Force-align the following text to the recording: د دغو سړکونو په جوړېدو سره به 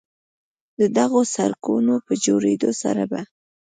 د 0.79 0.81
دغو 0.97 1.21
سړکونو 1.35 1.93
په 2.05 2.13
جوړېدو 2.25 2.71
سره 2.81 3.03
به 3.11 3.19